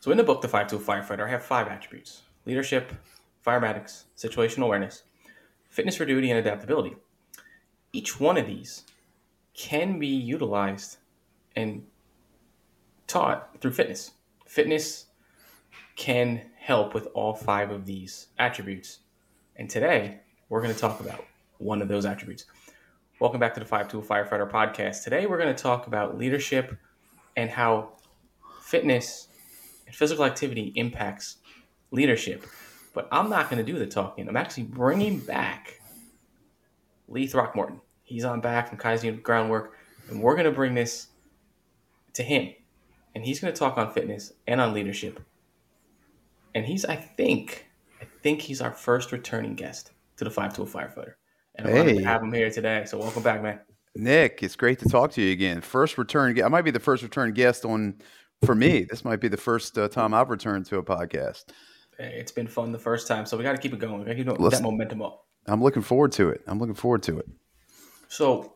[0.00, 2.92] So in the book, The Five Tool Firefighter, I have five attributes leadership,
[3.44, 5.02] firematics, situational awareness,
[5.68, 6.96] fitness for duty, and adaptability.
[7.92, 8.84] Each one of these
[9.54, 10.98] can be utilized
[11.56, 11.84] and
[13.08, 14.12] taught through fitness.
[14.46, 15.06] Fitness
[15.96, 19.00] can help with all five of these attributes.
[19.56, 21.26] And today, we're going to talk about
[21.58, 22.44] one of those attributes.
[23.18, 25.02] Welcome back to the Five Tool Firefighter podcast.
[25.02, 26.78] Today, we're going to talk about leadership
[27.36, 27.94] and how
[28.62, 29.26] fitness
[29.88, 31.38] and physical activity impacts
[31.90, 32.46] leadership.
[32.92, 34.28] But I'm not going to do the talking.
[34.28, 35.80] I'm actually bringing back
[37.08, 37.80] Lee Throckmorton.
[38.04, 39.72] He's on back from Kaizen Groundwork,
[40.10, 41.08] and we're going to bring this
[42.14, 42.52] to him.
[43.14, 45.20] And he's going to talk on fitness and on leadership.
[46.54, 47.66] And he's, I think,
[48.00, 51.14] I think he's our first returning guest to the Five Tool Firefighter.
[51.54, 51.98] And I'm hey.
[51.98, 52.84] to have him here today.
[52.86, 53.60] So welcome back, man.
[53.94, 55.62] Nick, it's great to talk to you again.
[55.62, 57.96] First return, I might be the first return guest on
[58.44, 58.84] for me.
[58.84, 61.46] This might be the first uh, time I've returned to a podcast.
[61.98, 63.98] It's been fun the first time, so we got to keep it going.
[63.98, 65.24] We got to keep that momentum up.
[65.46, 66.42] I'm looking forward to it.
[66.46, 67.28] I'm looking forward to it.
[68.08, 68.54] So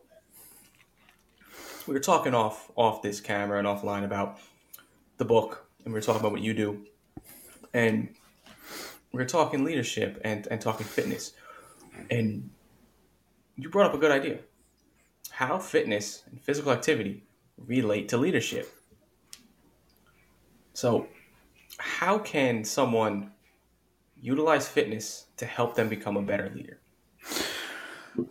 [1.87, 4.39] we were talking off off this camera and offline about
[5.17, 6.85] the book, and we were talking about what you do,
[7.73, 8.09] and
[9.11, 11.33] we are talking leadership and and talking fitness,
[12.09, 12.49] and
[13.57, 14.39] you brought up a good idea
[15.31, 17.23] how fitness and physical activity
[17.57, 18.71] relate to leadership.
[20.73, 21.07] So,
[21.77, 23.31] how can someone
[24.19, 26.79] utilize fitness to help them become a better leader?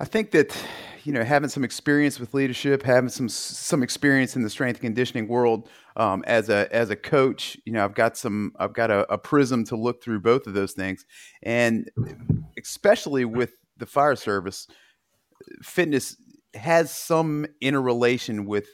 [0.00, 0.56] I think that
[1.04, 4.82] you know having some experience with leadership, having some some experience in the strength and
[4.82, 8.90] conditioning world um, as a as a coach, you know I've got some I've got
[8.90, 11.04] a, a prism to look through both of those things,
[11.42, 11.90] and
[12.58, 14.68] especially with the fire service,
[15.62, 16.16] fitness
[16.54, 18.68] has some interrelation with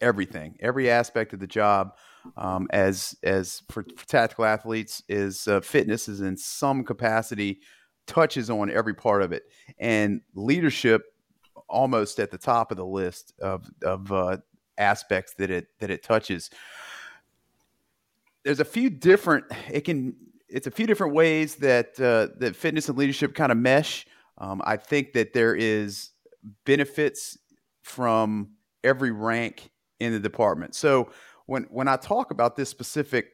[0.00, 1.92] everything, every aspect of the job.
[2.36, 7.60] Um, as as for, for, tactical athletes, is uh, fitness is in some capacity
[8.06, 9.44] touches on every part of it,
[9.78, 11.02] and leadership
[11.68, 14.36] almost at the top of the list of of uh,
[14.78, 16.50] aspects that it that it touches.
[18.44, 19.46] There's a few different.
[19.70, 20.14] It can.
[20.48, 24.06] It's a few different ways that uh, that fitness and leadership kind of mesh.
[24.38, 26.10] Um, I think that there is
[26.64, 27.38] benefits
[27.82, 28.52] from
[28.84, 29.70] every rank
[30.00, 30.74] in the department.
[30.74, 31.10] So
[31.52, 33.32] when when I talk about this specific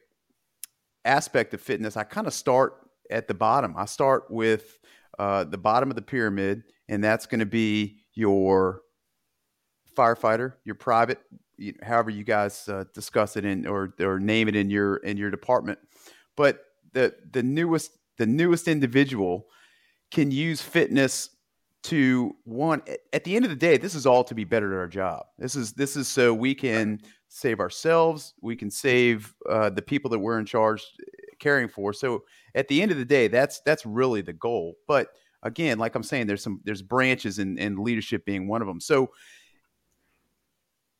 [1.05, 2.73] aspect of fitness, I kind of start
[3.09, 3.75] at the bottom.
[3.77, 4.77] I start with
[5.17, 8.81] uh, the bottom of the pyramid, and that's going to be your
[9.97, 11.19] firefighter, your private,
[11.81, 15.31] however you guys uh, discuss it in or or name it in your in your
[15.31, 15.79] department.
[16.35, 19.45] But the the newest the newest individual
[20.11, 21.29] can use fitness
[21.83, 22.81] to one
[23.13, 25.25] at the end of the day this is all to be better at our job
[25.37, 30.09] this is this is so we can save ourselves we can save uh, the people
[30.09, 31.05] that we're in charge uh,
[31.39, 31.93] caring for.
[31.93, 32.23] So
[32.55, 34.75] at the end of the day that's that's really the goal.
[34.87, 35.09] But
[35.41, 38.81] again like i'm saying there's some there's branches in, in leadership being one of them.
[38.81, 39.11] So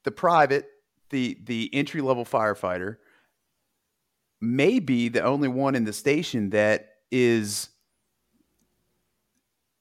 [0.04, 0.66] the private
[1.10, 2.98] the the entry level firefighter
[4.40, 7.70] may be the only one in the station that is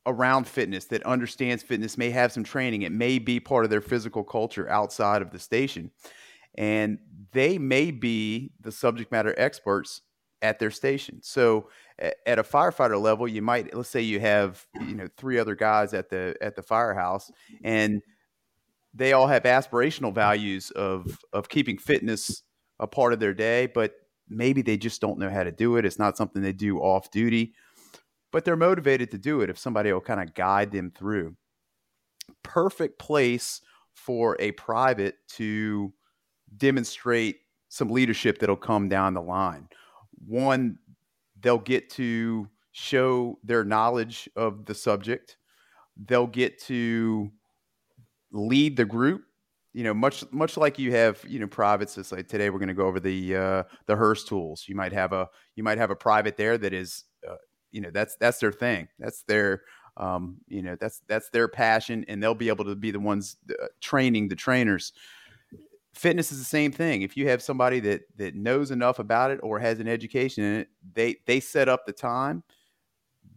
[0.06, 2.82] around fitness that understands fitness may have some training.
[2.82, 5.91] It may be part of their physical culture outside of the station
[6.59, 6.99] and
[7.33, 10.03] they may be the subject matter experts
[10.43, 14.95] at their station so at a firefighter level you might let's say you have you
[14.95, 17.33] know three other guys at the at the firehouse
[17.65, 18.03] and
[18.95, 22.43] they all have aspirational values of of keeping fitness
[22.79, 23.95] a part of their day but
[24.29, 27.11] maybe they just don't know how to do it it's not something they do off
[27.11, 27.55] duty
[28.31, 31.37] but they're motivated to do it if somebody will kind of guide them through.
[32.43, 33.61] Perfect place
[33.95, 35.93] for a private to
[36.56, 39.69] demonstrate some leadership that'll come down the line.
[40.26, 40.78] One,
[41.41, 45.36] they'll get to show their knowledge of the subject.
[46.06, 47.31] They'll get to
[48.32, 49.22] lead the group.
[49.75, 51.98] You know, much much like you have, you know, privates.
[51.98, 54.65] It's like today we're going to go over the uh, the HRSA tools.
[54.66, 57.36] You might have a you might have a private there that is uh,
[57.71, 59.62] you know that's that's their thing that's their
[59.97, 63.36] um, you know that's that's their passion and they'll be able to be the ones
[63.51, 64.92] uh, training the trainers
[65.95, 69.41] fitness is the same thing if you have somebody that that knows enough about it
[69.43, 72.43] or has an education in it they they set up the time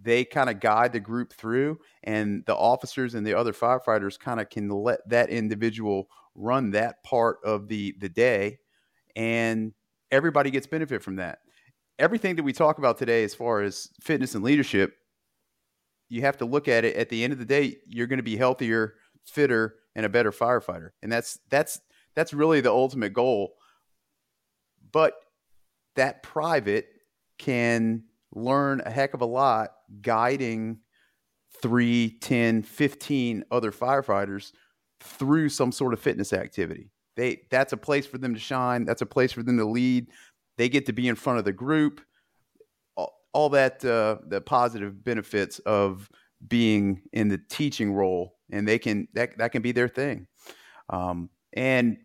[0.04, 4.40] they kind of guide the group through and the officers and the other firefighters kind
[4.40, 8.58] of can let that individual run that part of the the day
[9.16, 9.74] and
[10.12, 11.40] everybody gets benefit from that
[12.02, 14.96] everything that we talk about today, as far as fitness and leadership,
[16.10, 16.96] you have to look at it.
[16.96, 20.32] At the end of the day, you're going to be healthier, fitter, and a better
[20.32, 21.80] firefighter, and that's that's
[22.16, 23.54] that's really the ultimate goal.
[24.92, 25.14] But
[25.96, 26.88] that private
[27.38, 28.04] can
[28.34, 29.72] learn a heck of a lot
[30.02, 30.80] guiding
[31.62, 34.52] 3, 10, 15 other firefighters
[35.00, 36.92] through some sort of fitness activity.
[37.16, 40.08] They that's a place for them to shine, that's a place for them to lead.
[40.58, 42.02] They get to be in front of the group.
[42.96, 46.10] All, all that uh, the positive benefits of
[46.48, 50.28] being in the teaching role and they can that that can be their thing.
[50.90, 51.98] Um, and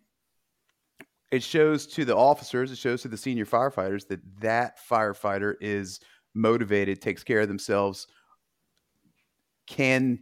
[1.30, 6.00] it shows to the officers, it shows to the senior firefighters that that firefighter is
[6.34, 8.06] motivated, takes care of themselves,
[9.66, 10.20] can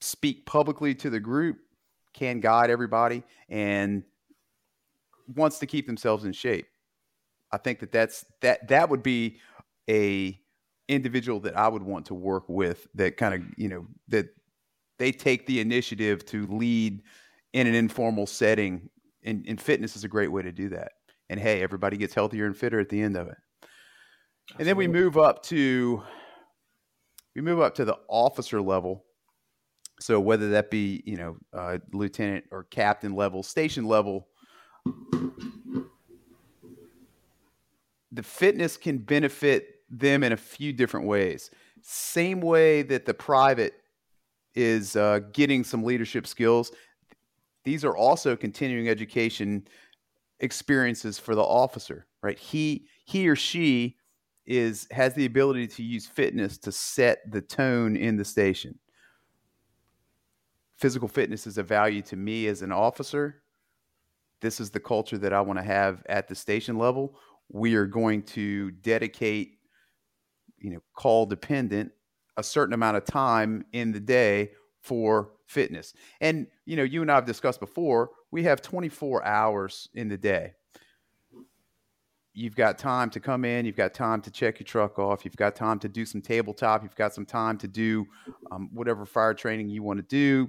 [0.00, 1.58] speak publicly to the group,
[2.12, 4.02] can guide everybody, and
[5.34, 6.66] wants to keep themselves in shape.
[7.52, 9.38] I think that that's that that would be
[9.88, 10.38] a
[10.88, 14.28] individual that I would want to work with that kind of you know that
[14.98, 17.02] they take the initiative to lead
[17.52, 18.88] in an informal setting
[19.22, 20.92] and, and fitness is a great way to do that.
[21.28, 23.36] And hey everybody gets healthier and fitter at the end of it.
[24.52, 24.58] Absolutely.
[24.58, 26.02] and then we move up to
[27.34, 29.04] we move up to the officer level.
[30.00, 34.28] So whether that be you know uh, lieutenant or captain level station level
[38.12, 41.50] the fitness can benefit them in a few different ways.
[41.82, 43.74] Same way that the private
[44.54, 46.72] is uh, getting some leadership skills
[47.64, 49.66] these are also continuing education
[50.40, 52.38] experiences for the officer right?
[52.38, 53.96] He he or she
[54.46, 58.78] is has the ability to use fitness to set the tone in the station.
[60.76, 63.42] Physical fitness is a value to me as an officer.
[64.40, 67.18] This is the culture that i want to have at the station level.
[67.50, 69.58] We are going to dedicate
[70.58, 71.92] you know call dependent
[72.36, 75.94] a certain amount of time in the day for fitness.
[76.20, 80.16] And you know, you and I have discussed before, we have 24 hours in the
[80.16, 80.54] day.
[82.32, 85.36] You've got time to come in, you've got time to check your truck off, you've
[85.36, 88.06] got time to do some tabletop, you've got some time to do
[88.52, 90.48] um, whatever fire training you want to do,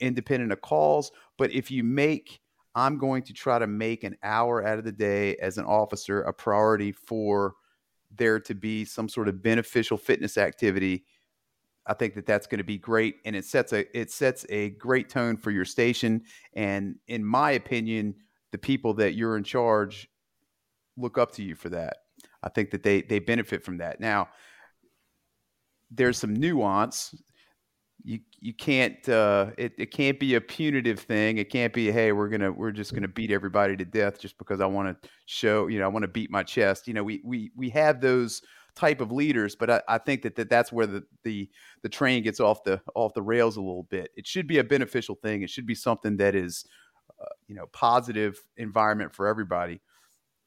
[0.00, 1.12] independent of calls.
[1.38, 2.40] But if you make,
[2.74, 6.22] I'm going to try to make an hour out of the day as an officer
[6.22, 7.54] a priority for
[8.16, 11.04] there to be some sort of beneficial fitness activity
[11.90, 14.70] I think that that's going to be great, and it sets a it sets a
[14.70, 16.22] great tone for your station.
[16.54, 18.14] And in my opinion,
[18.52, 20.08] the people that you're in charge
[20.96, 21.96] look up to you for that.
[22.44, 23.98] I think that they they benefit from that.
[23.98, 24.28] Now,
[25.90, 27.12] there's some nuance.
[28.04, 31.38] You you can't uh, it it can't be a punitive thing.
[31.38, 34.60] It can't be hey we're gonna we're just gonna beat everybody to death just because
[34.60, 36.86] I want to show you know I want to beat my chest.
[36.86, 38.42] You know we we we have those
[38.74, 41.48] type of leaders, but I, I think that, that that's where the, the
[41.82, 44.10] the train gets off the off the rails a little bit.
[44.16, 45.42] It should be a beneficial thing.
[45.42, 46.64] It should be something that is,
[47.20, 49.80] uh, you know, positive environment for everybody.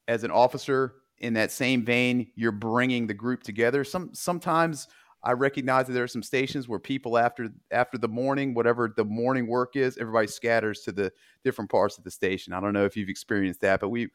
[0.07, 3.83] As an officer, in that same vein, you're bringing the group together.
[3.83, 4.87] Some sometimes
[5.25, 9.05] I recognize that there are some stations where people after after the morning, whatever the
[9.05, 11.11] morning work is, everybody scatters to the
[11.43, 12.51] different parts of the station.
[12.51, 14.09] I don't know if you've experienced that, but we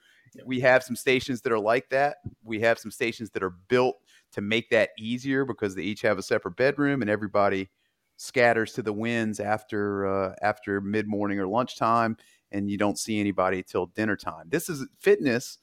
[0.45, 2.19] we have some stations that are like that.
[2.45, 3.97] We have some stations that are built
[4.33, 7.71] to make that easier because they each have a separate bedroom and everybody
[8.19, 12.19] scatters to the winds after uh, after mid morning or lunchtime,
[12.53, 14.45] and you don't see anybody till dinner time.
[14.49, 15.59] This is fitness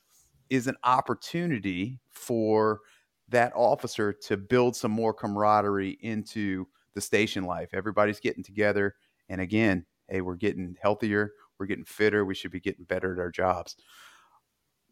[0.50, 2.82] is an opportunity for
[3.30, 7.70] that officer to build some more camaraderie into the station life.
[7.74, 8.96] Everybody's getting together,
[9.30, 13.20] and again, hey, we're getting healthier, we're getting fitter, we should be getting better at
[13.20, 13.76] our jobs.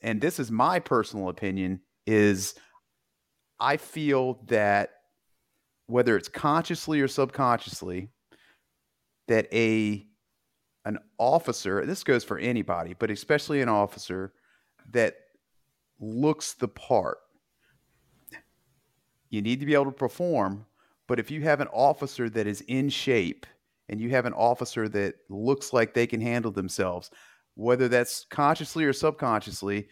[0.02, 2.56] And this is my personal opinion: is
[3.60, 4.90] I feel that
[5.88, 8.10] whether it's consciously or subconsciously,
[9.28, 10.06] that a
[10.86, 14.34] an officer, this goes for anybody, but especially an officer
[14.92, 15.16] that
[16.00, 17.20] looks the part.
[19.34, 20.64] You need to be able to perform,
[21.08, 23.48] but if you have an officer that is in shape
[23.90, 27.10] and you have an officer that looks like they can handle themselves,
[27.56, 29.88] whether that's consciously or subconsciously,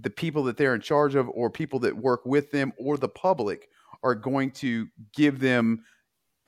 [0.00, 3.10] the people that they're in charge of or people that work with them or the
[3.10, 3.68] public
[4.02, 5.84] are going to give them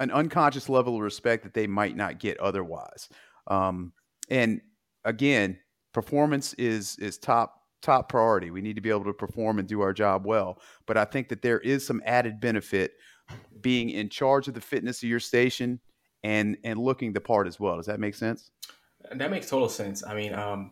[0.01, 3.11] an unconscious level of respect that they might not get otherwise.
[3.49, 3.93] Um,
[4.31, 4.63] and
[5.05, 5.59] again,
[5.93, 8.51] performance is is top top priority.
[8.51, 10.61] We need to be able to perform and do our job well.
[10.87, 12.93] But I think that there is some added benefit
[13.61, 15.81] being in charge of the fitness of your station
[16.23, 17.77] and and looking the part as well.
[17.77, 18.51] Does that make sense?
[19.15, 20.05] That makes total sense.
[20.07, 20.71] I mean, um,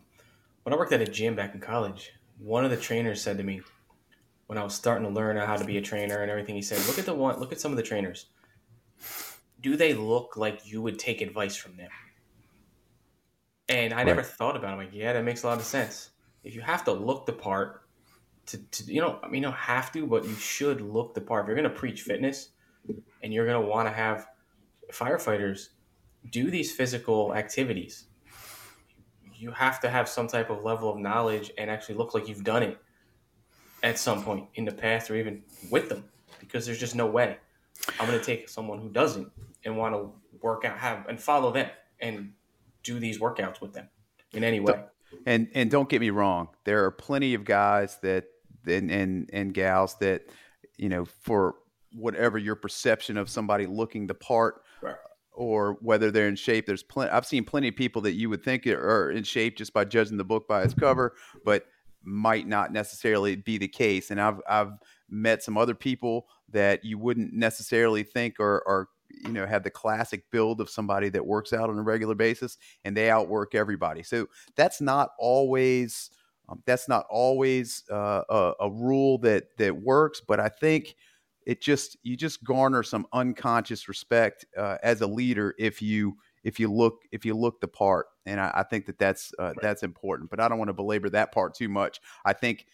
[0.63, 3.43] when I worked at a gym back in college, one of the trainers said to
[3.43, 3.61] me
[4.47, 6.85] when I was starting to learn how to be a trainer and everything, he said,
[6.87, 7.39] "Look at the one.
[7.39, 8.27] Look at some of the trainers.
[9.59, 11.89] Do they look like you would take advice from them?"
[13.71, 14.07] And I right.
[14.07, 14.71] never thought about it.
[14.73, 16.09] I'm like, yeah, that makes a lot of sense.
[16.43, 17.83] If you have to look the part
[18.47, 21.21] to, to you know I mean you don't have to, but you should look the
[21.21, 21.43] part.
[21.43, 22.49] If you're going to preach fitness,
[23.23, 24.27] and you're going to want to have
[24.91, 25.69] firefighters
[26.31, 28.05] do these physical activities,
[29.35, 32.43] you have to have some type of level of knowledge and actually look like you've
[32.43, 32.77] done it
[33.83, 36.03] at some point in the past or even with them
[36.39, 37.37] because there's just no way
[37.99, 39.31] I'm going to take someone who doesn't
[39.65, 41.69] and want to work out have and follow them
[41.99, 42.33] and
[42.83, 43.87] do these workouts with them
[44.33, 44.83] in any way.
[45.25, 48.25] And and don't get me wrong, there are plenty of guys that
[48.67, 50.23] and and, and gals that
[50.77, 51.55] you know for
[51.93, 54.95] whatever your perception of somebody looking the part right.
[55.33, 56.65] or whether they're in shape.
[56.65, 57.11] There's plenty.
[57.11, 60.17] I've seen plenty of people that you would think are in shape just by judging
[60.17, 61.15] the book by its cover,
[61.45, 61.65] but
[62.03, 64.11] might not necessarily be the case.
[64.11, 64.71] And I've I've
[65.09, 68.87] met some other people that you wouldn't necessarily think are, are
[69.23, 72.57] you know have the classic build of somebody that works out on a regular basis,
[72.83, 74.03] and they outwork everybody.
[74.03, 76.11] So that's not always.
[76.49, 80.95] Um, that's not always uh, a, a rule that that works, but I think
[81.45, 86.59] it just you just garner some unconscious respect uh, as a leader if you if
[86.59, 89.57] you look if you look the part and i, I think that that's uh, right.
[89.61, 92.65] that's important but i don't want to belabor that part too much i think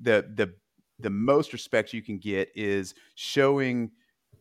[0.00, 0.54] the the
[0.98, 3.90] the most respect you can get is showing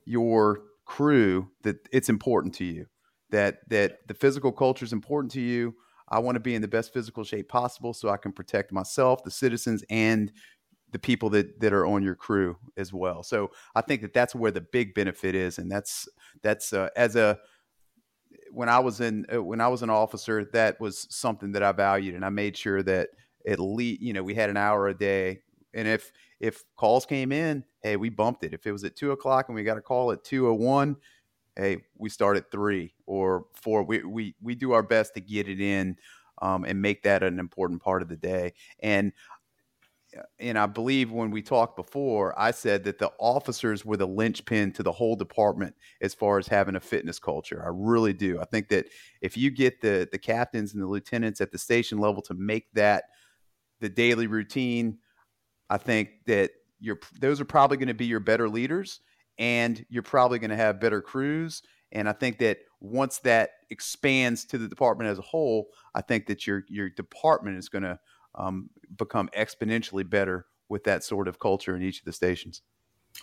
[0.06, 0.64] your
[0.96, 2.86] crew that it's important to you
[3.30, 5.74] that that the physical culture is important to you
[6.10, 9.24] i want to be in the best physical shape possible so i can protect myself
[9.24, 10.32] the citizens and
[10.92, 13.24] the people that that are on your crew as well.
[13.24, 16.08] So I think that that's where the big benefit is, and that's
[16.42, 17.40] that's uh, as a
[18.52, 21.72] when I was in uh, when I was an officer, that was something that I
[21.72, 23.10] valued, and I made sure that
[23.48, 25.40] at least you know we had an hour a day,
[25.74, 28.54] and if if calls came in, hey, we bumped it.
[28.54, 30.54] If it was at two o'clock and we got a call at two o oh
[30.54, 30.96] one,
[31.56, 33.84] hey, we start at three or four.
[33.84, 35.98] We we we do our best to get it in.
[36.42, 38.54] Um, and make that an important part of the day.
[38.80, 39.14] And
[40.40, 44.74] and I believe when we talked before, I said that the officers were the linchpin
[44.74, 47.64] to the whole department as far as having a fitness culture.
[47.66, 48.40] I really do.
[48.40, 48.88] I think that
[49.22, 52.68] if you get the the captains and the lieutenants at the station level to make
[52.74, 53.06] that
[53.80, 54.98] the daily routine,
[55.72, 56.52] I think that
[56.82, 59.00] you're those are probably going to be your better leaders,
[59.40, 61.64] and you're probably going to have better crews.
[61.94, 66.28] And I think that once that expands to the department as a whole, I think
[66.28, 67.98] that your your department is going to
[68.36, 72.62] um, become exponentially better with that sort of culture in each of the stations.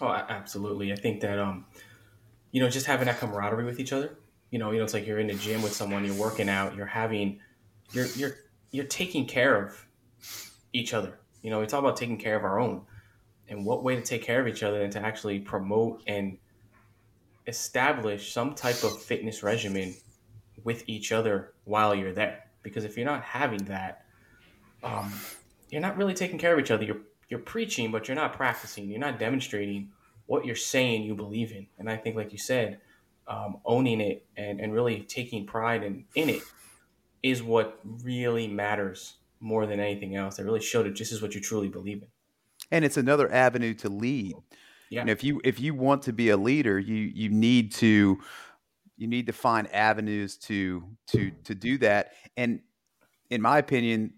[0.01, 0.93] Oh, absolutely.
[0.93, 1.67] I think that um,
[2.51, 4.19] you know, just having that camaraderie with each other.
[4.51, 6.75] You know, you know, it's like you're in the gym with someone, you're working out,
[6.75, 7.41] you're having,
[7.93, 8.37] you're you're
[8.71, 9.87] you're taking care of
[10.73, 11.21] each other.
[11.43, 12.83] You know, we talk about taking care of our own,
[13.49, 16.39] and what way to take care of each other than to actually promote and
[17.47, 19.95] establish some type of fitness regimen
[20.65, 22.45] with each other while you're there.
[22.63, 24.05] Because if you're not having that,
[24.83, 25.13] um,
[25.71, 26.85] you're not really taking care of each other.
[26.85, 28.89] You're you're preaching, but you're not practicing.
[28.89, 29.91] You're not demonstrating
[30.27, 31.67] what you're saying you believe in.
[31.79, 32.81] And I think, like you said,
[33.27, 36.43] um, owning it and, and really taking pride in, in it
[37.23, 40.37] is what really matters more than anything else.
[40.37, 42.09] That really showed it just is what you truly believe in.
[42.71, 44.35] And it's another avenue to lead.
[44.91, 45.05] Yeah.
[45.07, 48.19] if you if you want to be a leader, you you need to
[48.97, 52.13] you need to find avenues to to to do that.
[52.37, 52.61] And
[53.31, 54.15] in my opinion,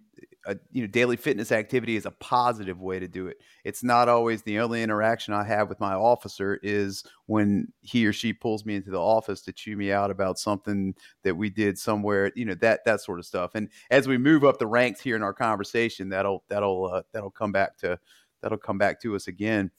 [0.46, 3.38] a you know daily fitness activity is a positive way to do it.
[3.64, 8.12] It's not always the only interaction I have with my officer is when he or
[8.12, 10.94] she pulls me into the office to chew me out about something
[11.24, 13.54] that we did somewhere, you know that that sort of stuff.
[13.54, 17.30] And as we move up the ranks here in our conversation, that'll that'll uh, that'll
[17.30, 17.98] come back to
[18.42, 19.70] that'll come back to us again.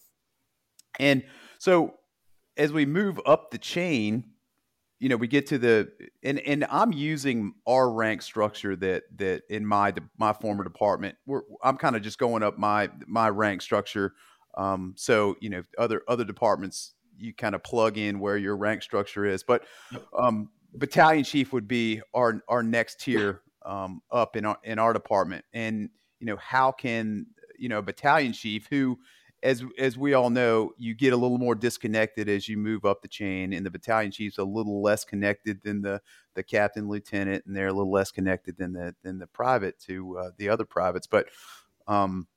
[1.00, 1.24] And
[1.58, 1.96] so
[2.58, 4.31] as we move up the chain,
[5.02, 5.92] you know we get to the
[6.24, 11.42] and and I'm using our rank structure that that in my my former department we're,
[11.64, 14.14] I'm kind of just going up my my rank structure.
[14.56, 18.82] Um, so you know other other departments you kind of plug in where your rank
[18.82, 19.64] structure is but
[20.18, 24.94] um, battalion chief would be our our next tier um, up in our in our
[24.94, 25.46] department.
[25.54, 25.90] And
[26.20, 27.28] you know how can
[27.58, 29.00] you know battalion chief who
[29.44, 33.02] as as we all know, you get a little more disconnected as you move up
[33.02, 36.02] the chain, and the battalion chief's a little less connected than the
[36.36, 40.18] the captain, lieutenant, and they're a little less connected than the than the private to
[40.18, 41.08] uh, the other privates.
[41.08, 41.28] But
[41.88, 42.28] um,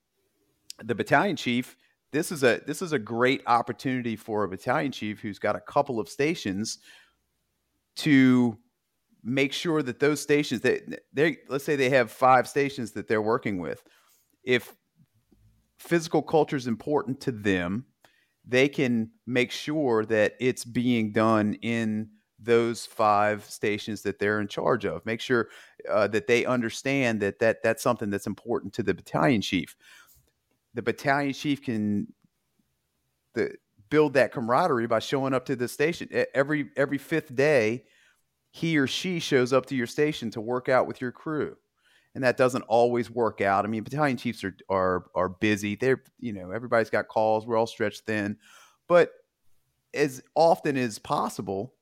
[0.82, 1.76] the battalion chief,
[2.10, 5.60] this is a this is a great opportunity for a battalion chief who's got a
[5.60, 6.78] couple of stations
[7.96, 8.58] to
[9.22, 13.22] make sure that those stations that they let's say they have five stations that they're
[13.22, 13.82] working with
[14.42, 14.74] if
[15.78, 17.84] physical culture is important to them,
[18.46, 24.48] they can make sure that it's being done in those five stations that they're in
[24.48, 25.04] charge of.
[25.06, 25.48] Make sure
[25.90, 29.76] uh, that they understand that, that that's something that's important to the battalion chief.
[30.74, 32.12] the battalion chief can
[33.34, 33.54] the
[33.90, 37.84] build that camaraderie by showing up to the station every every fifth day.
[38.50, 41.56] He or she shows up to your station to work out with your crew,
[42.14, 43.64] and that doesn't always work out.
[43.64, 45.76] I mean, battalion chiefs are are are busy.
[45.76, 47.46] They're you know everybody's got calls.
[47.46, 48.36] We're all stretched thin,
[48.88, 49.10] but
[49.92, 51.74] as often as possible,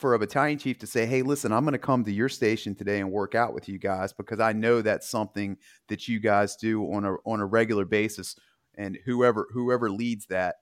[0.00, 2.74] for a battalion chief to say, "Hey, listen, I'm going to come to your station
[2.74, 5.58] today and work out with you guys because I know that's something
[5.88, 8.34] that you guys do on a on a regular basis."
[8.76, 10.56] And whoever whoever leads that,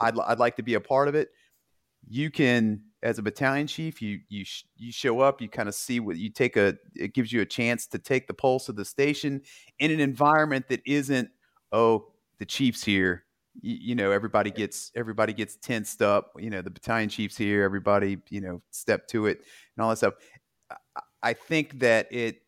[0.00, 1.28] I'd I'd like to be a part of it.
[2.08, 4.44] You can, as a battalion chief, you you
[4.76, 6.76] you show up, you kind of see what you take a.
[6.94, 9.42] It gives you a chance to take the pulse of the station
[9.78, 11.30] in an environment that isn't,
[11.72, 13.24] oh, the chief's here.
[13.60, 17.64] You, you, know everybody gets everybody gets tensed up you know the battalion chiefs here
[17.64, 19.38] everybody you know step to it
[19.76, 20.14] and all that stuff.
[20.70, 22.42] I, I think that it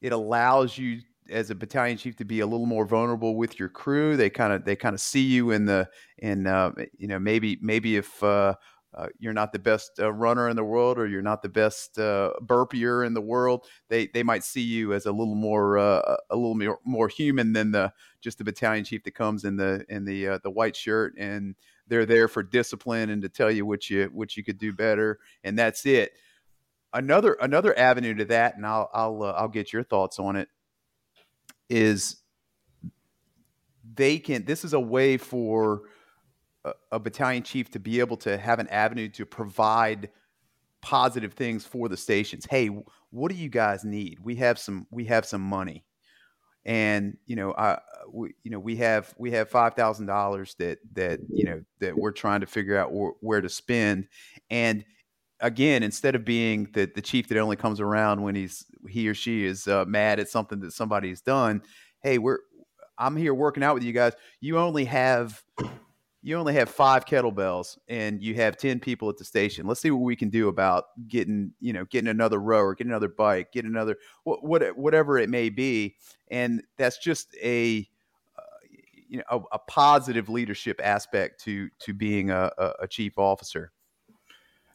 [0.00, 3.68] it allows you as a battalion chief to be a little more vulnerable with your
[3.68, 4.16] crew.
[4.16, 7.58] They kind of they kind of see you in the in uh, you know maybe
[7.60, 8.54] maybe if uh,
[8.94, 11.98] uh, you're not the best uh, runner in the world or you're not the best
[11.98, 16.16] uh, burpier in the world, they they might see you as a little more uh,
[16.30, 19.84] a little more, more human than the just the battalion chief that comes in the
[19.88, 21.54] in the uh, the white shirt and
[21.86, 25.18] they're there for discipline and to tell you what you what you could do better
[25.44, 26.12] and that's it.
[26.92, 30.48] Another another avenue to that, and I'll I'll I'll get your thoughts on it.
[31.68, 32.16] Is
[33.94, 35.82] they can this is a way for
[36.92, 40.10] a, battalion chief to be able to have an avenue to provide
[40.82, 42.46] positive things for the stations.
[42.48, 42.70] Hey,
[43.10, 44.18] what do you guys need?
[44.22, 45.84] We have some we have some money.
[46.64, 47.78] And you know, I
[48.12, 51.96] we, you know we have we have five thousand dollars that that you know that
[51.96, 54.08] we're trying to figure out wh- where to spend.
[54.50, 54.84] And
[55.40, 59.14] again, instead of being the the chief that only comes around when he's he or
[59.14, 61.62] she is uh, mad at something that somebody's done,
[62.02, 62.40] hey, we're
[62.98, 64.12] I'm here working out with you guys.
[64.40, 65.42] You only have
[66.22, 69.66] you only have five kettlebells and you have 10 people at the station.
[69.66, 72.90] Let's see what we can do about getting you know getting another row or getting
[72.90, 75.96] another bike get another what, what whatever it may be.
[76.30, 77.88] And that's just a
[78.38, 78.42] uh,
[79.08, 83.72] you know a, a, positive leadership aspect to to being a, a, chief officer.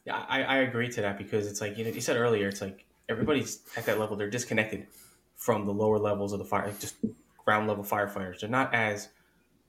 [0.04, 2.60] Yeah I, I agree to that because it's like you know you said earlier it's
[2.60, 4.88] like everybody's at that level they're disconnected
[5.36, 6.96] from the lower levels of the fire just
[7.44, 8.40] ground level firefighters.
[8.40, 9.10] They're not as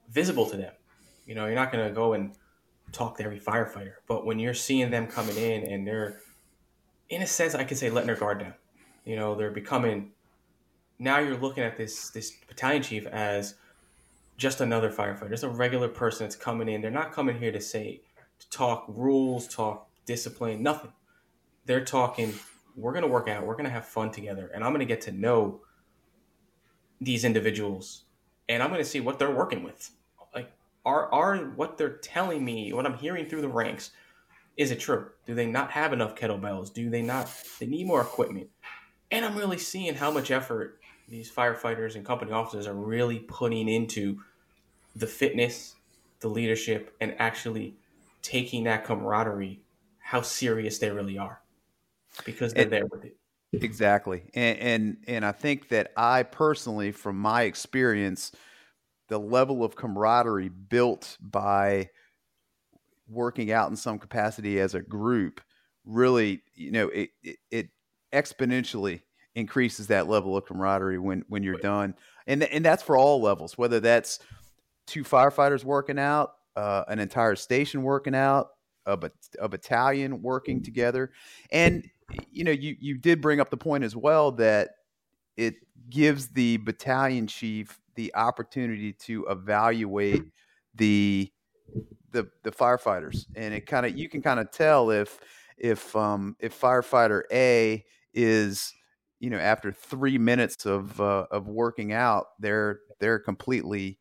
[0.10, 0.74] visible to them
[1.28, 2.34] you know, you're not going to go and
[2.92, 6.22] talk to every firefighter, but when you're seeing them coming in and they're,
[7.10, 8.54] in a sense, I could say letting their guard down.
[9.06, 10.12] You know, they're becoming.
[11.00, 13.56] Now you're looking at this this battalion chief as
[14.38, 16.82] just another firefighter, just a regular person that's coming in.
[16.82, 18.02] They're not coming here to say
[18.40, 20.92] to talk rules, talk discipline, nothing.
[21.66, 22.34] They're talking.
[22.76, 23.46] We're going to work out.
[23.46, 25.62] We're going to have fun together, and I'm going to get to know
[27.00, 28.04] these individuals,
[28.50, 29.92] and I'm going to see what they're working with
[30.88, 33.92] are are what they're telling me, what I'm hearing through the ranks,
[34.56, 35.10] is it true?
[35.26, 36.74] Do they not have enough kettlebells?
[36.74, 37.30] Do they not?
[37.60, 38.48] They need more equipment.
[39.12, 43.70] And I'm really seeing how much effort these firefighters and company officers are really putting
[43.70, 44.20] into
[44.96, 45.76] the fitness,
[46.22, 47.76] the leadership, and actually
[48.22, 49.62] taking that camaraderie,
[50.00, 51.42] how serious they really are,
[52.26, 53.18] because they're and, there with it.
[53.54, 58.32] Exactly, and, and and I think that I personally, from my experience
[59.08, 61.90] the level of camaraderie built by
[63.10, 65.40] working out in some capacity as a group
[65.86, 67.70] really you know it, it, it
[68.14, 69.02] exponentially
[69.38, 71.94] increases that level of camaraderie when when you're done.
[72.26, 74.20] And and that's for all levels whether that's
[74.88, 78.50] two firefighters working out uh, an entire station working out
[78.88, 78.98] a,
[79.40, 81.12] a battalion working together.
[81.52, 81.88] And
[82.32, 84.72] you know you you did bring up the point as well that
[85.36, 85.56] it
[85.90, 90.24] gives the battalion chief the opportunity to evaluate
[90.76, 91.30] the
[92.12, 95.20] the the firefighters, and it kind of you can kind of tell if
[95.58, 97.84] if um, if firefighter A
[98.14, 98.74] is
[99.20, 104.00] you know after three minutes of uh, of working out, they're they're completely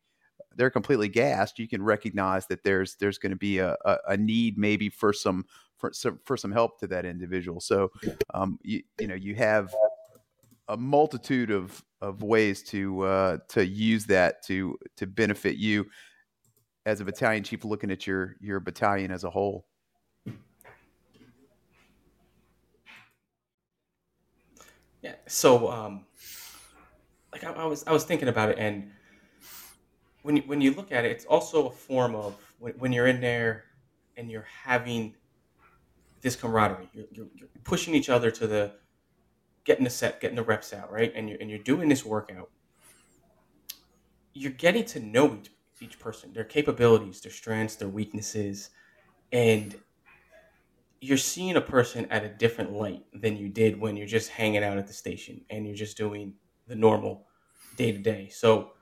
[0.54, 1.58] they're completely gassed.
[1.58, 5.12] You can recognize that there's there's going to be a, a, a need maybe for
[5.12, 5.46] some
[5.78, 7.60] for some for some help to that individual.
[7.60, 7.90] So
[8.34, 9.74] um, you you know you have
[10.68, 15.86] a multitude of of ways to uh, to use that to to benefit you
[16.84, 19.66] as a battalion chief looking at your your battalion as a whole.
[25.02, 26.04] Yeah so um
[27.32, 28.90] like I, I, was i was thinking about it and
[30.22, 33.06] when you, when you look at it it's also a form of when, when you're
[33.06, 33.64] in there
[34.16, 35.14] and you're having
[36.22, 38.72] this camaraderie you're, you're, you're pushing each other to the
[39.66, 41.12] getting the set, getting the reps out, right?
[41.16, 42.50] And you're and you're doing this workout.
[44.34, 45.50] you're getting to know each,
[45.80, 48.70] each person, their capabilities, their strengths, their weaknesses,
[49.32, 49.76] and
[51.00, 54.64] you're seeing a person at a different light than you did when you're just hanging
[54.64, 56.34] out at the station and you're just doing
[56.68, 57.26] the normal
[57.76, 58.28] day to day.
[58.30, 58.72] So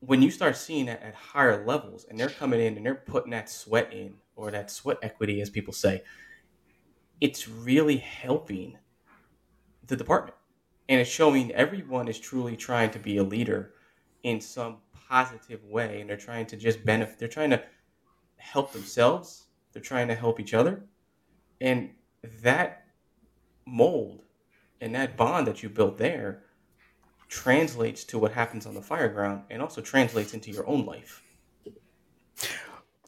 [0.00, 3.32] when you start seeing that at higher levels and they're coming in and they're putting
[3.32, 6.02] that sweat in or that sweat equity, as people say,
[7.20, 8.78] it's really helping
[9.88, 10.36] the department.
[10.88, 13.74] And it's showing everyone is truly trying to be a leader
[14.22, 16.00] in some positive way.
[16.00, 17.62] And they're trying to just benefit, they're trying to
[18.36, 20.84] help themselves, they're trying to help each other.
[21.60, 21.90] And
[22.42, 22.84] that
[23.66, 24.22] mold
[24.80, 26.44] and that bond that you built there
[27.28, 31.22] translates to what happens on the fire ground and also translates into your own life.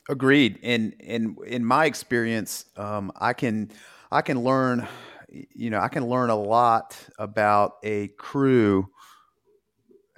[0.08, 0.58] Agreed.
[0.62, 3.70] And in in my experience, um, I can
[4.10, 4.88] I can learn,
[5.30, 8.88] you know, I can learn a lot about a crew,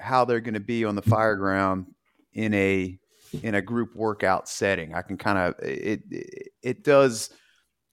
[0.01, 1.87] how they're going to be on the fire ground
[2.33, 2.98] in a
[3.42, 4.94] in a group workout setting.
[4.94, 6.03] I can kind of it
[6.62, 7.31] it does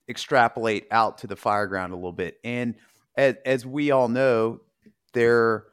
[0.08, 2.38] extrapolate out to the fire ground a little bit.
[2.42, 2.74] And
[3.16, 4.60] as, as we all know,
[5.12, 5.64] there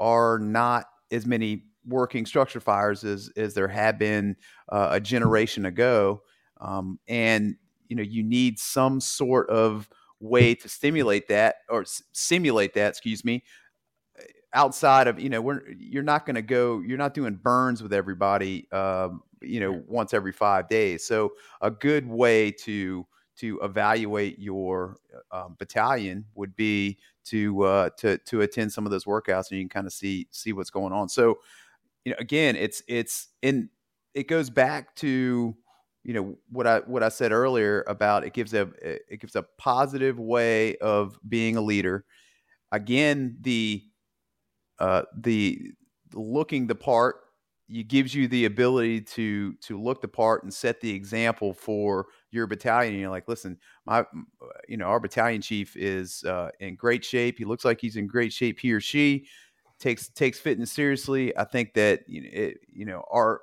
[0.00, 4.36] are not as many working structure fires as as there had been
[4.70, 6.22] uh, a generation ago,
[6.60, 7.56] um, and
[7.88, 9.88] you know you need some sort of
[10.20, 12.90] way to stimulate that or s- simulate that.
[12.90, 13.44] Excuse me.
[14.52, 16.80] Outside of you know, we're you're not going to go.
[16.80, 18.70] You're not doing burns with everybody.
[18.70, 21.04] Um, you know, once every five days.
[21.04, 24.98] So a good way to to evaluate your
[25.32, 29.64] um, battalion would be to uh, to to attend some of those workouts and you
[29.64, 31.08] can kind of see see what's going on.
[31.08, 31.40] So
[32.04, 33.70] you know, again, it's it's in
[34.14, 35.56] it goes back to
[36.04, 39.42] you know what I what I said earlier about it gives a it gives a
[39.58, 42.04] positive way of being a leader.
[42.72, 43.84] Again, the
[44.78, 45.72] uh, the
[46.12, 47.16] looking the part
[47.88, 52.46] gives you the ability to to look the part and set the example for your
[52.46, 52.94] battalion.
[52.94, 54.04] You're like, listen, my
[54.68, 57.38] you know our battalion chief is uh, in great shape.
[57.38, 58.58] He looks like he's in great shape.
[58.60, 59.26] He or she
[59.78, 61.36] takes takes fitness seriously.
[61.36, 63.40] I think that you know, it, you know our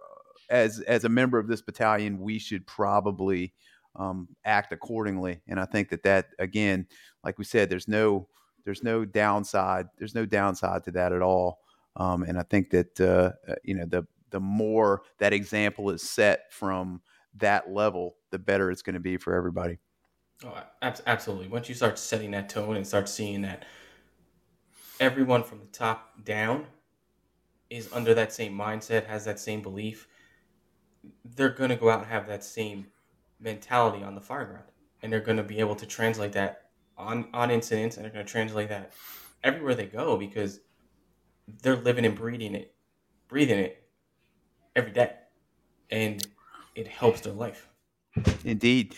[0.51, 3.53] as as a member of this battalion, we should probably
[3.95, 5.41] um, act accordingly.
[5.47, 6.87] And I think that that again,
[7.23, 8.27] like we said, there's no
[8.65, 9.87] there's no downside.
[9.97, 11.59] There's no downside to that at all.
[11.95, 16.07] Um, and I think that uh, uh, you know the the more that example is
[16.07, 17.01] set from
[17.37, 19.79] that level, the better it's going to be for everybody.
[20.43, 21.47] Oh, absolutely.
[21.47, 23.63] Once you start setting that tone and start seeing that
[24.99, 26.65] everyone from the top down
[27.69, 30.07] is under that same mindset, has that same belief,
[31.35, 32.87] they're to go out and have that same
[33.39, 34.65] mentality on the fire ground.
[35.01, 38.69] And they're to be able to translate that on, on incidents and they're to translate
[38.69, 38.91] that
[39.43, 40.59] everywhere they go because
[41.61, 42.73] they're living and breathing it,
[43.27, 43.83] breathing it
[44.75, 45.13] every day,
[45.89, 46.25] and
[46.75, 47.67] it helps their life.
[48.43, 48.95] Indeed.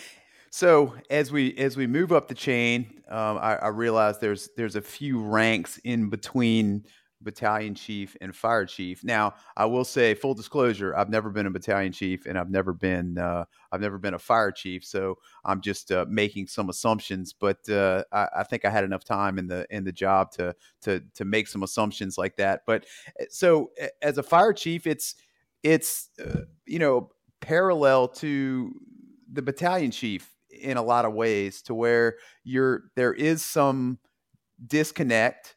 [0.50, 4.76] So as we as we move up the chain, um, I, I realize there's there's
[4.76, 6.86] a few ranks in between
[7.24, 9.04] battalion chief and fire chief.
[9.04, 12.74] Now, I will say, full disclosure, I've never been a battalion chief, and I've never
[12.74, 14.84] been uh, I've never been a fire chief.
[14.86, 19.04] So I'm just uh, making some assumptions, but uh, I, I, think I had enough
[19.04, 22.62] time in the in the job to to to make some assumptions like that.
[22.68, 22.86] But
[23.20, 25.16] eh, so as a fire chief, it's
[25.64, 27.10] it's uh, you know
[27.42, 28.74] parallel to
[29.32, 34.00] the battalion chief in a lot of ways, to where you're there is some
[34.66, 35.56] disconnect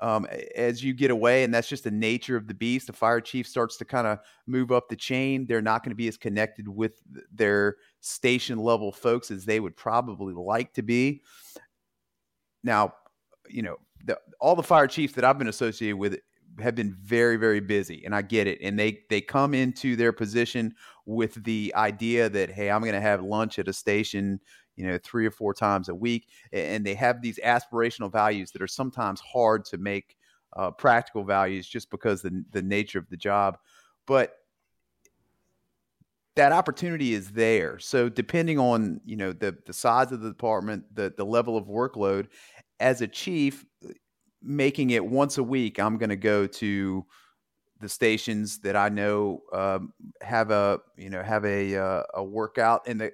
[0.00, 2.86] um, as you get away, and that's just the nature of the beast.
[2.86, 5.46] The fire chief starts to kind of move up the chain.
[5.46, 7.00] They're not going to be as connected with
[7.32, 11.22] their station level folks as they would probably like to be.
[12.62, 12.94] Now,
[13.48, 16.18] you know, the, all the fire chiefs that I've been associated with
[16.60, 20.12] have been very very busy and i get it and they they come into their
[20.12, 20.74] position
[21.06, 24.40] with the idea that hey i'm going to have lunch at a station
[24.78, 28.62] you know three or four times a week and they have these aspirational values that
[28.62, 30.16] are sometimes hard to make
[30.56, 33.58] uh, practical values just because the the nature of the job.
[34.06, 34.34] But
[36.36, 37.78] that opportunity is there.
[37.80, 41.66] So depending on you know the the size of the department the the level of
[41.66, 42.28] workload
[42.80, 43.66] as a chief
[44.40, 47.04] making it once a week i'm going to go to
[47.80, 52.82] the stations that I know um, have a you know have a uh, a workout.
[52.86, 53.12] And the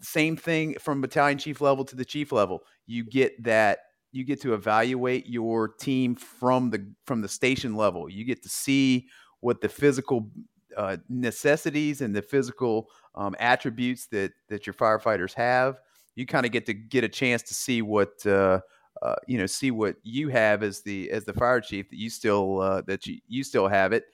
[0.00, 2.60] same thing from battalion chief level to the chief level.
[2.86, 3.80] You get that
[4.12, 8.08] you get to evaluate your team from the from the station level.
[8.08, 9.08] You get to see
[9.40, 10.30] what the physical
[10.76, 15.78] uh, necessities and the physical um, attributes that that your firefighters have.
[16.14, 18.60] You kind of get to get a chance to see what uh,
[19.02, 22.10] uh, you know, see what you have as the as the fire chief that you
[22.10, 24.04] still uh, that you you still have it.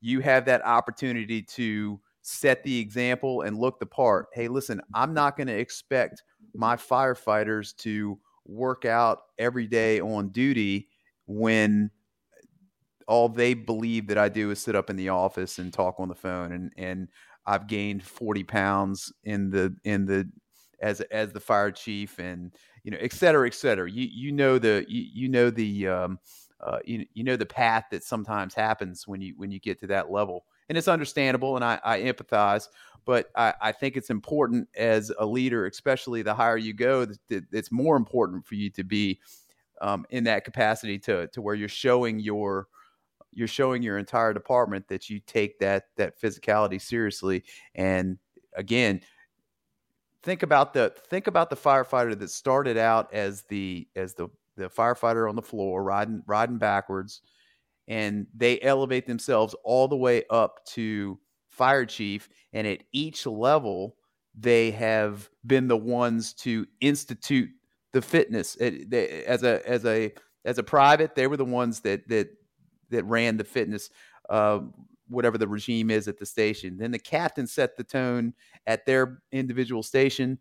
[0.00, 4.26] you have that opportunity to set the example and look the part.
[4.32, 10.30] Hey, listen, I'm not going to expect my firefighters to work out every day on
[10.30, 10.88] duty
[11.26, 11.90] when
[13.06, 16.08] all they believe that I do is sit up in the office and talk on
[16.08, 17.08] the phone and and
[17.46, 20.28] I've gained 40 pounds in the in the
[20.80, 24.58] as as the fire chief and you know et cetera et cetera you you know
[24.58, 26.18] the you, you know the um
[26.60, 29.86] uh, you, you know the path that sometimes happens when you when you get to
[29.86, 32.68] that level and it's understandable and I, I empathize
[33.04, 37.44] but I, I think it's important as a leader especially the higher you go that
[37.52, 39.20] it's more important for you to be
[39.80, 42.68] um, in that capacity to to where you're showing your
[43.32, 47.44] you're showing your entire department that you take that that physicality seriously.
[47.74, 48.18] And
[48.54, 49.02] again
[50.26, 54.68] think about the think about the firefighter that started out as the as the the
[54.68, 57.20] firefighter on the floor riding riding backwards
[57.88, 61.18] and they elevate themselves all the way up to
[61.48, 63.96] fire chief and at each level
[64.38, 67.48] they have been the ones to institute
[67.92, 70.12] the fitness as a as a
[70.44, 72.28] as a private they were the ones that that
[72.90, 73.90] that ran the fitness,
[74.28, 74.60] uh,
[75.08, 76.78] whatever the regime is at the station.
[76.78, 78.34] Then the captain set the tone
[78.66, 80.38] at their individual station.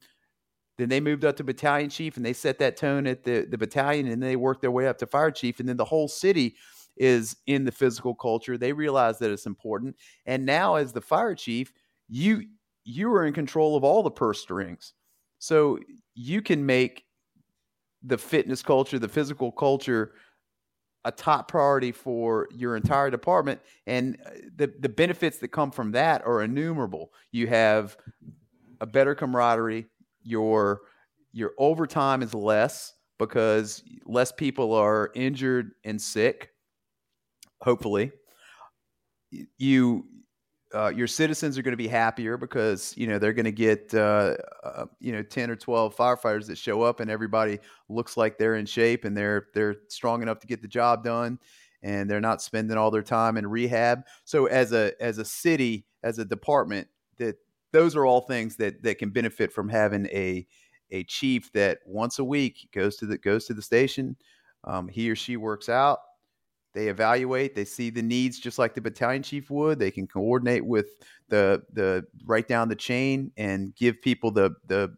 [0.78, 3.58] Then they moved up to battalion chief and they set that tone at the, the
[3.58, 5.60] battalion and they worked their way up to fire chief.
[5.60, 6.56] And then the whole city
[6.98, 8.58] is in the physical culture.
[8.58, 9.96] They realize that it's important.
[10.26, 11.74] And now as the fire chief,
[12.08, 12.44] you
[12.84, 14.94] you are in control of all the purse strings.
[15.40, 15.80] So
[16.14, 17.06] you can make
[18.04, 20.14] the fitness culture, the physical culture
[21.06, 25.92] a top priority for your entire department and uh, the the benefits that come from
[25.92, 27.96] that are innumerable you have
[28.82, 29.86] a better camaraderie
[30.24, 30.82] your
[31.32, 36.50] your overtime is less because less people are injured and sick
[37.62, 38.12] hopefully
[39.58, 40.06] you
[40.74, 43.94] uh, your citizens are going to be happier because you know they're going to get
[43.94, 48.38] uh, uh, you know ten or twelve firefighters that show up and everybody looks like
[48.38, 51.40] they're in shape and they're they're strong enough to get the job done
[51.82, 54.04] and they're not spending all their time in rehab.
[54.26, 56.88] So as a as a city as a department
[57.18, 57.36] that
[57.72, 60.46] those are all things that that can benefit from having a
[60.92, 64.18] a chief that once a week goes to the goes to the station.
[64.66, 66.00] Um, he or she works out
[66.76, 69.80] they evaluate, they see the needs just like the battalion chief would.
[69.80, 70.88] They can coordinate with
[71.30, 74.94] the the right down the chain and give people the the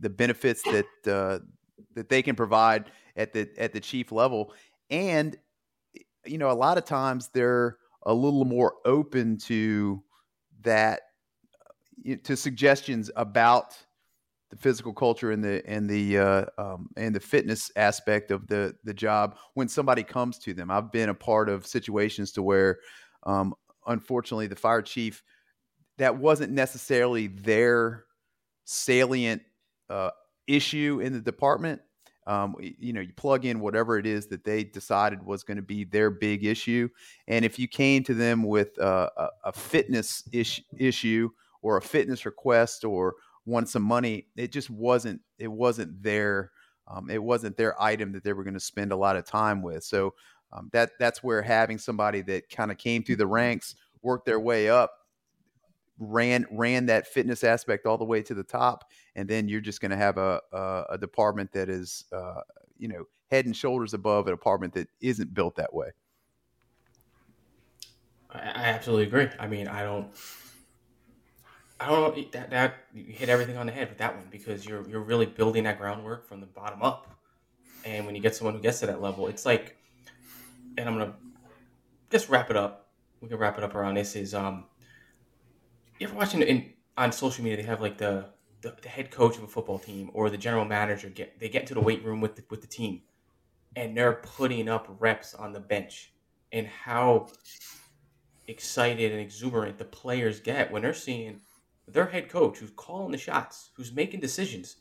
[0.00, 1.44] the benefits that uh,
[1.94, 4.54] that they can provide at the at the chief level.
[4.88, 5.36] And
[6.24, 10.02] you know, a lot of times they're a little more open to
[10.62, 11.02] that
[12.22, 13.76] to suggestions about
[14.54, 18.74] the physical culture and the and the uh, um, and the fitness aspect of the
[18.84, 20.70] the job when somebody comes to them.
[20.70, 22.78] I've been a part of situations to where,
[23.24, 23.54] um,
[23.86, 25.22] unfortunately, the fire chief
[25.98, 28.04] that wasn't necessarily their
[28.64, 29.42] salient
[29.90, 30.10] uh,
[30.46, 31.80] issue in the department.
[32.26, 35.62] Um, you know, you plug in whatever it is that they decided was going to
[35.62, 36.88] be their big issue,
[37.28, 41.28] and if you came to them with uh, a, a fitness ish, issue
[41.60, 43.14] or a fitness request or
[43.46, 44.26] wanted some money.
[44.36, 46.50] It just wasn't it wasn't their
[46.86, 49.62] um, it wasn't their item that they were going to spend a lot of time
[49.62, 49.84] with.
[49.84, 50.14] So
[50.52, 54.40] um, that that's where having somebody that kind of came through the ranks, worked their
[54.40, 54.92] way up,
[55.98, 58.84] ran ran that fitness aspect all the way to the top,
[59.16, 62.40] and then you're just going to have a, a, a department that is uh,
[62.78, 65.90] you know head and shoulders above a department that isn't built that way.
[68.30, 69.28] I absolutely agree.
[69.38, 70.08] I mean, I don't
[71.84, 74.64] I don't know that that you hit everything on the head with that one because
[74.64, 77.14] you're you're really building that groundwork from the bottom up,
[77.84, 79.76] and when you get someone who gets to that level, it's like,
[80.78, 81.12] and I'm gonna
[82.10, 82.88] just wrap it up.
[83.20, 84.16] We can wrap it up around this.
[84.16, 84.64] Is um,
[85.98, 87.58] you ever watching in on social media?
[87.58, 88.30] They have like the,
[88.62, 91.62] the the, head coach of a football team or the general manager get they get
[91.62, 93.02] into the weight room with the, with the team,
[93.76, 96.14] and they're putting up reps on the bench,
[96.50, 97.28] and how
[98.48, 101.42] excited and exuberant the players get when they're seeing
[101.86, 104.76] their head coach who's calling the shots, who's making decisions,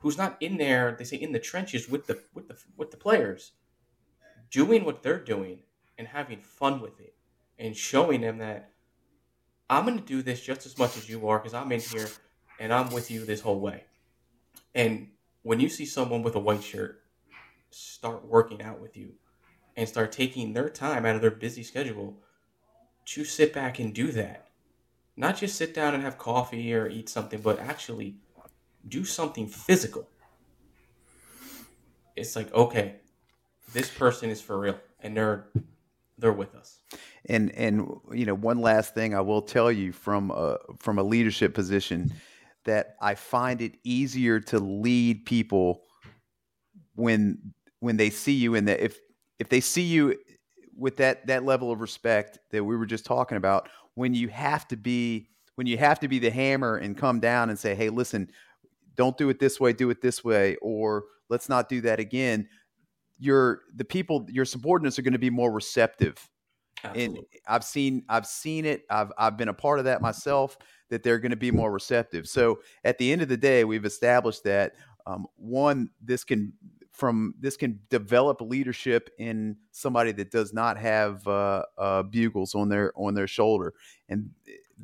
[0.00, 2.96] who's not in there, they say in the trenches with the with the with the
[2.96, 3.52] players,
[4.50, 5.60] doing what they're doing
[5.96, 7.14] and having fun with it
[7.58, 8.72] and showing them that
[9.68, 12.08] I'm going to do this just as much as you are because I'm in here
[12.58, 13.84] and I'm with you this whole way.
[14.74, 15.08] And
[15.42, 17.02] when you see someone with a white shirt
[17.70, 19.12] start working out with you
[19.76, 22.16] and start taking their time out of their busy schedule
[23.04, 24.47] to sit back and do that
[25.18, 28.14] not just sit down and have coffee or eat something, but actually
[28.86, 30.08] do something physical.
[32.14, 32.96] It's like, okay,
[33.72, 35.48] this person is for real and they're
[36.18, 36.78] they're with us.
[37.26, 41.02] And and you know, one last thing I will tell you from a from a
[41.02, 42.12] leadership position
[42.64, 45.82] that I find it easier to lead people
[46.94, 48.98] when when they see you in that if
[49.40, 50.16] if they see you
[50.76, 54.66] with that that level of respect that we were just talking about when you have
[54.68, 57.88] to be when you have to be the hammer and come down and say hey
[57.88, 58.30] listen
[58.94, 62.48] don't do it this way do it this way or let's not do that again
[63.18, 66.30] your the people your subordinates are going to be more receptive
[66.84, 67.18] Absolutely.
[67.18, 68.84] and I've seen I've seen it.
[68.88, 70.56] I've I've been a part of that myself.
[70.90, 72.28] That they're going to be more receptive.
[72.28, 74.74] So at the end of the day, we've established that
[75.08, 76.52] um, one, this can
[76.98, 82.68] from this can develop leadership in somebody that does not have uh, uh, bugles on
[82.68, 83.72] their on their shoulder,
[84.08, 84.28] and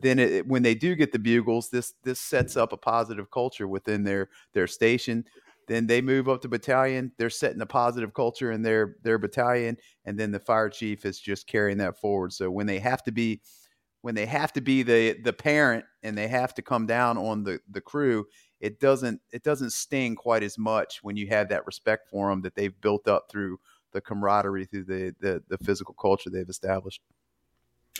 [0.00, 3.66] then it, when they do get the bugles, this this sets up a positive culture
[3.66, 5.24] within their their station.
[5.66, 7.10] Then they move up to battalion.
[7.16, 11.18] They're setting a positive culture in their their battalion, and then the fire chief is
[11.18, 12.32] just carrying that forward.
[12.32, 13.40] So when they have to be
[14.04, 17.42] when they have to be the the parent and they have to come down on
[17.42, 18.26] the the crew,
[18.60, 22.42] it doesn't it doesn't sting quite as much when you have that respect for them
[22.42, 23.58] that they've built up through
[23.92, 27.00] the camaraderie through the the, the physical culture they've established.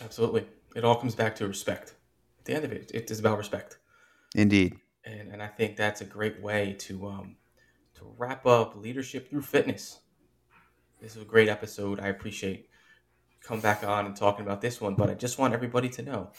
[0.03, 0.47] Absolutely.
[0.77, 1.95] It all comes back to respect.
[2.41, 3.79] At the end of it, it is about respect.
[4.35, 4.77] Indeed.
[5.07, 7.37] And and I think that's a great way to um
[7.95, 10.01] to wrap up leadership through fitness.
[11.01, 11.99] This is a great episode.
[11.99, 12.69] I appreciate
[13.45, 16.31] come back on and talking about this one, but I just want everybody to know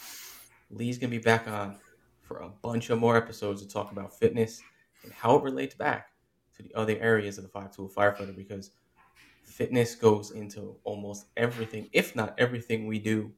[0.70, 1.78] Lee's gonna be back on
[2.20, 4.60] for a bunch of more episodes to talk about fitness
[5.04, 6.10] and how it relates back
[6.56, 8.72] to the other areas of the five tool firefighter because
[9.44, 13.32] fitness goes into almost everything, if not everything we do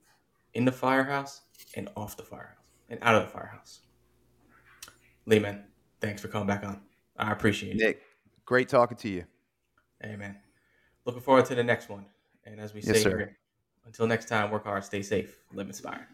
[0.54, 1.42] in the firehouse
[1.74, 3.81] and off the firehouse and out of the firehouse.
[5.26, 5.64] Lee, man,
[6.00, 6.81] thanks for coming back on.
[7.18, 7.85] I appreciate it.
[7.85, 8.02] Nick,
[8.46, 9.24] great talking to you.
[10.00, 10.37] Hey, man.
[11.04, 12.07] Looking forward to the next one.
[12.44, 13.37] And as we say Yes, sir.
[13.88, 16.07] Until next time, work hard, stay safe, live inspired.